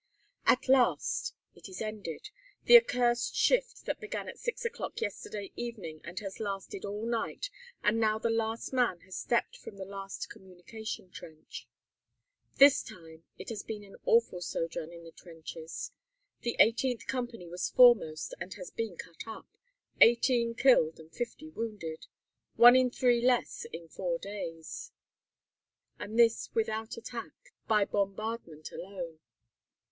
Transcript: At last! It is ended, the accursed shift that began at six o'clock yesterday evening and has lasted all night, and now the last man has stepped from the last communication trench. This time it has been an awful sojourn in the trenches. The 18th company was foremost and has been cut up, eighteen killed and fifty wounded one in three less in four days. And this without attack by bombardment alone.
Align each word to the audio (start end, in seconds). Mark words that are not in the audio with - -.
At 0.47 0.67
last! 0.67 1.35
It 1.53 1.69
is 1.69 1.79
ended, 1.79 2.31
the 2.63 2.75
accursed 2.75 3.35
shift 3.35 3.85
that 3.85 3.99
began 3.99 4.27
at 4.27 4.39
six 4.39 4.65
o'clock 4.65 4.99
yesterday 4.99 5.51
evening 5.55 6.01
and 6.03 6.17
has 6.21 6.39
lasted 6.39 6.83
all 6.85 7.05
night, 7.05 7.51
and 7.83 7.99
now 7.99 8.17
the 8.17 8.31
last 8.31 8.73
man 8.73 9.01
has 9.01 9.15
stepped 9.15 9.55
from 9.57 9.77
the 9.77 9.85
last 9.85 10.27
communication 10.27 11.11
trench. 11.11 11.67
This 12.57 12.81
time 12.81 13.25
it 13.37 13.49
has 13.49 13.61
been 13.61 13.83
an 13.83 13.95
awful 14.05 14.41
sojourn 14.41 14.91
in 14.91 15.03
the 15.03 15.11
trenches. 15.11 15.91
The 16.41 16.55
18th 16.59 17.05
company 17.05 17.47
was 17.47 17.69
foremost 17.69 18.33
and 18.39 18.55
has 18.55 18.71
been 18.71 18.97
cut 18.97 19.27
up, 19.27 19.45
eighteen 20.01 20.55
killed 20.55 20.99
and 20.99 21.13
fifty 21.13 21.51
wounded 21.51 22.07
one 22.55 22.75
in 22.75 22.89
three 22.89 23.21
less 23.21 23.67
in 23.71 23.87
four 23.87 24.17
days. 24.17 24.91
And 25.99 26.17
this 26.17 26.49
without 26.55 26.97
attack 26.97 27.53
by 27.67 27.85
bombardment 27.85 28.71
alone. 28.71 29.19